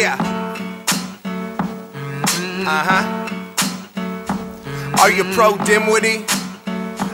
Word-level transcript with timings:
Yeah. 0.00 0.16
Uh 2.66 2.84
huh. 2.88 3.04
Are 4.98 5.10
you 5.10 5.24
pro 5.34 5.52
Dimwitty? 5.68 6.24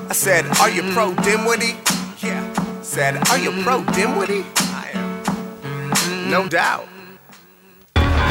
I 0.09 0.13
said, 0.13 0.47
Are 0.61 0.71
you 0.71 0.83
pro 0.93 1.11
Dimwitty? 1.15 1.75
Yeah. 2.23 2.83
Said, 2.83 3.17
Are 3.29 3.39
you 3.39 3.51
pro 3.65 3.81
Dimwitty? 3.83 4.45
I 4.73 4.91
am. 4.95 6.31
No 6.31 6.47
doubt. 6.49 6.87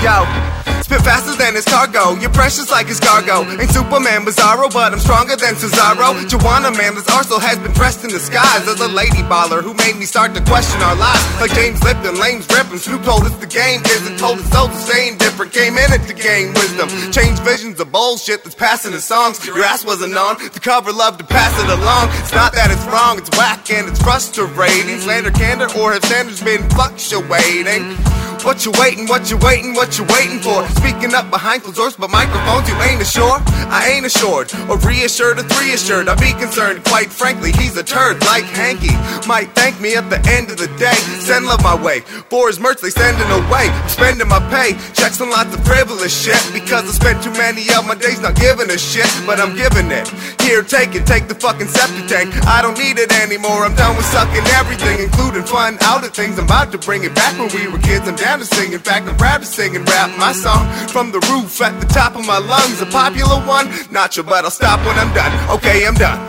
Yo. 0.01 0.64
Spit 0.85 1.01
faster 1.01 1.33
than 1.33 1.55
his 1.55 1.65
cargo. 1.65 2.13
You're 2.21 2.29
precious 2.29 2.69
like 2.69 2.85
his 2.85 2.99
cargo. 2.99 3.41
Ain't 3.57 3.73
Superman 3.73 4.21
Bizarro, 4.21 4.71
but 4.71 4.93
I'm 4.93 4.99
stronger 4.99 5.35
than 5.35 5.55
Cesaro. 5.55 6.13
Joanna 6.29 6.69
Man, 6.77 6.93
this 6.93 7.09
arsenal 7.09 7.39
has 7.39 7.57
been 7.57 7.73
dressed 7.73 8.03
in 8.03 8.11
disguise 8.11 8.67
as 8.69 8.79
a 8.79 8.87
lady 8.87 9.25
baller 9.25 9.63
who 9.65 9.73
made 9.73 9.97
me 9.97 10.05
start 10.05 10.35
to 10.35 10.45
question 10.45 10.79
our 10.85 10.93
lives. 10.93 11.25
Like 11.41 11.57
James 11.57 11.81
Lipton, 11.81 12.21
lames 12.21 12.45
ripping. 12.53 12.77
Snoop 12.77 13.01
told 13.01 13.23
us 13.25 13.33
the 13.41 13.49
game 13.49 13.81
isn't 13.81 14.19
told 14.21 14.37
us 14.37 14.45
so 14.53 14.67
to 14.69 14.77
stay 14.77 15.09
indifferent. 15.09 15.51
Came 15.53 15.73
in 15.73 15.89
it 15.89 16.05
to 16.05 16.13
gain 16.13 16.53
wisdom. 16.53 16.85
Change 17.09 17.39
visions 17.41 17.79
of 17.79 17.91
bullshit 17.91 18.43
that's 18.43 18.53
passing 18.53 18.93
in 18.93 19.01
songs. 19.01 19.43
Your 19.43 19.57
ass 19.65 19.83
wasn't 19.83 20.13
on. 20.13 20.37
The 20.37 20.61
cover 20.61 20.93
loved 20.93 21.17
to 21.17 21.25
pass 21.25 21.49
it 21.65 21.69
along. 21.81 22.13
It's 22.21 22.31
not 22.31 22.53
that 22.53 22.69
it's 22.69 22.85
wrong, 22.93 23.17
it's 23.17 23.33
whack 23.33 23.73
and 23.73 23.89
it's 23.89 23.97
frustrating. 24.05 25.01
Slander 25.01 25.31
candor 25.31 25.65
or 25.81 25.97
have 25.97 26.05
standards 26.05 26.43
been 26.45 26.61
fluctuating? 26.69 27.97
What 28.45 28.63
you 28.63 28.71
waiting, 28.77 29.07
what 29.07 29.31
you 29.31 29.37
waiting, 29.37 29.73
what 29.73 29.97
you 29.97 30.05
waiting 30.05 30.37
for? 30.37 30.61
Speaking 30.77 31.15
up 31.15 31.31
behind 31.31 31.63
closed 31.63 31.77
doors, 31.77 31.95
but 31.97 32.11
microphones, 32.11 32.69
you 32.69 32.75
ain't 32.83 33.01
assured. 33.01 33.41
I 33.73 33.89
ain't 33.89 34.05
assured, 34.05 34.53
or 34.69 34.77
reassured, 34.77 35.39
or 35.39 35.43
three 35.49 35.73
assured. 35.73 36.07
I'd 36.07 36.19
be 36.21 36.31
concerned, 36.33 36.85
quite 36.85 37.09
frankly, 37.09 37.51
he's 37.53 37.75
a 37.75 37.83
turd 37.83 38.21
like 38.21 38.43
Hankey. 38.45 38.93
Might 39.27 39.49
thank 39.57 39.81
me 39.81 39.95
at 39.95 40.11
the 40.11 40.21
end 40.29 40.51
of 40.51 40.57
the 40.57 40.67
day. 40.77 40.93
Send 41.25 41.47
love 41.47 41.63
my 41.63 41.73
way. 41.73 42.01
For 42.29 42.45
his 42.47 42.59
merch, 42.59 42.81
they 42.81 42.91
sending 42.91 43.25
away. 43.33 43.73
Spending 43.87 44.27
my 44.29 44.37
pay. 44.53 44.77
Checks 44.93 45.19
on 45.21 45.31
lots 45.31 45.49
of 45.55 45.65
frivolous 45.65 46.13
shit. 46.13 46.37
Because 46.53 46.85
I 46.85 46.93
spent 46.93 47.23
too 47.23 47.33
many 47.33 47.65
of 47.73 47.87
my 47.87 47.95
days 47.95 48.21
not 48.21 48.35
giving 48.35 48.69
a 48.69 48.77
shit, 48.77 49.09
but 49.25 49.39
I'm 49.39 49.55
giving 49.57 49.89
it. 49.89 50.07
Here, 50.45 50.61
take 50.61 50.93
it, 50.93 51.07
take 51.07 51.27
the 51.27 51.33
fucking 51.33 51.67
septic 51.67 52.05
tank. 52.05 52.29
I 52.45 52.61
don't 52.61 52.77
need 52.77 52.99
it 52.99 53.11
anymore. 53.25 53.65
I'm 53.65 53.73
done 53.73 53.97
with 53.97 54.05
sucking 54.05 54.45
everything, 54.53 55.01
including 55.01 55.43
fun 55.43 55.79
out 55.81 56.05
of 56.05 56.13
things. 56.13 56.37
I'm 56.37 56.45
about 56.45 56.71
to 56.73 56.77
bring 56.77 57.03
it 57.03 57.15
back 57.15 57.33
when 57.39 57.49
we 57.49 57.65
were 57.67 57.79
kids. 57.79 58.07
I'm 58.07 58.15
down 58.15 58.34
to 58.39 58.45
sing. 58.45 58.73
In 58.73 58.79
fact, 58.79 59.07
I'm 59.07 59.17
proud 59.17 59.41
to 59.41 59.45
sing 59.45 59.75
and 59.75 59.87
rap 59.87 60.17
my 60.17 60.31
song 60.31 60.67
from 60.87 61.11
the 61.11 61.19
roof 61.31 61.61
at 61.61 61.79
the 61.79 61.87
top 61.87 62.15
of 62.15 62.25
my 62.25 62.37
lungs. 62.37 62.81
A 62.81 62.85
popular 62.85 63.39
one? 63.45 63.69
Not 63.91 64.13
sure, 64.13 64.23
but 64.23 64.43
I'll 64.43 64.51
stop 64.51 64.79
when 64.85 64.97
I'm 64.97 65.13
done. 65.13 65.31
Okay, 65.57 65.85
I'm 65.85 65.95
done. 65.95 66.19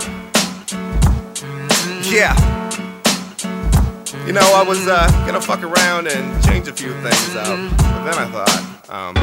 Yeah. 2.13 2.35
You 4.27 4.33
know, 4.33 4.49
I 4.55 4.65
was 4.67 4.87
uh, 4.89 5.07
gonna 5.27 5.41
fuck 5.41 5.63
around 5.63 6.09
and 6.09 6.45
change 6.45 6.67
a 6.69 6.73
few 6.73 6.93
things 7.01 7.37
up, 7.37 7.59
but 7.79 8.05
then 8.05 8.19
I 8.19 8.27
thought, 8.27 8.91
um, 8.91 9.15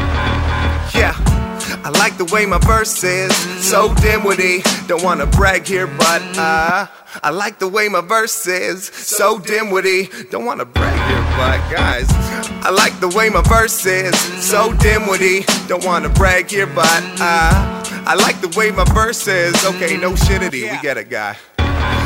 like 2.03 2.17
the 2.17 2.25
way 2.35 2.45
my 2.45 2.57
verse 2.57 3.01
is 3.05 3.33
so 3.65 3.87
dimwitty. 4.03 4.61
Don't 4.87 5.01
wanna 5.05 5.25
brag 5.25 5.65
here, 5.65 5.87
but 5.87 6.21
uh, 6.37 6.85
I 7.23 7.29
like 7.29 7.59
the 7.59 7.67
way 7.69 7.87
my 7.87 8.01
verse 8.01 8.45
is 8.45 8.87
so 8.87 9.39
dimwitty. 9.39 10.29
Don't 10.29 10.43
wanna 10.43 10.65
brag 10.65 10.99
here, 11.09 11.23
but 11.37 11.59
guys, 11.71 12.07
I 12.61 12.71
like 12.71 12.99
the 12.99 13.07
way 13.07 13.29
my 13.29 13.41
verse 13.43 13.85
is 13.85 14.19
so 14.43 14.73
dimwitty. 14.73 15.45
Don't 15.69 15.85
wanna 15.85 16.09
brag 16.09 16.49
here, 16.49 16.67
but 16.67 17.03
uh, 17.21 17.81
I 18.05 18.15
like 18.15 18.41
the 18.41 18.53
way 18.57 18.69
my 18.71 18.83
verse 18.93 19.25
is. 19.25 19.55
Okay, 19.63 19.95
no 19.95 20.11
shitty, 20.11 20.51
we 20.51 20.81
get 20.81 20.97
it, 20.97 21.09
guy. 21.09 21.37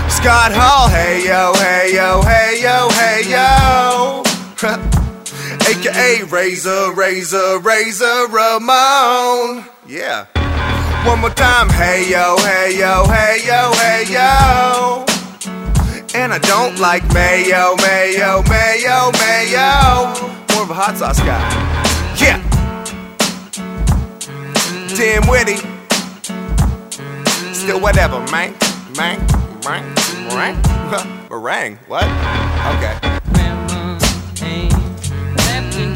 Scott 0.09 0.51
Hall, 0.53 0.89
hey 0.89 1.25
yo, 1.25 1.53
hey 1.55 1.95
yo, 1.95 2.21
hey 2.21 2.61
yo, 2.61 2.87
hey 2.91 3.23
yo. 4.61 4.97
AKA 5.67 6.23
Razor, 6.23 6.93
Razor, 6.93 7.59
Razor 7.59 8.27
Ramon. 8.29 9.65
Yeah. 9.85 10.25
One 11.05 11.19
more 11.19 11.29
time, 11.29 11.69
hey 11.69 12.09
yo, 12.09 12.37
hey 12.37 12.79
yo, 12.79 13.03
hey 13.05 13.41
yo, 13.45 13.73
hey 13.73 14.05
yo. 14.07 15.05
And 16.15 16.33
I 16.33 16.39
don't 16.39 16.79
like 16.79 17.03
mayo, 17.13 17.75
mayo, 17.75 18.43
mayo, 18.43 19.11
mayo. 19.11 20.15
More 20.53 20.63
of 20.63 20.69
a 20.69 20.73
hot 20.73 20.95
sauce 20.95 21.19
guy. 21.19 21.43
Yeah. 22.15 22.41
Damn 24.95 25.27
witty. 25.27 25.57
Still 27.53 27.81
whatever, 27.81 28.21
man. 28.31 28.55
Man, 28.95 29.19
man, 29.65 29.83
meringue. 30.29 31.29
Meringue, 31.29 31.77
what? 31.87 32.05
Okay. 32.77 33.06